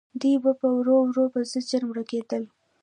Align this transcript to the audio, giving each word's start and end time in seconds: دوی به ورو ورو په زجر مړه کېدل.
دوی 0.21 0.35
به 0.43 0.51
ورو 0.77 0.95
ورو 1.09 1.23
په 1.33 1.39
زجر 1.51 1.81
مړه 1.89 2.03
کېدل. 2.11 2.43